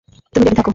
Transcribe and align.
তুমি 0.33 0.43
রেডি 0.45 0.55
থাকো। 0.57 0.69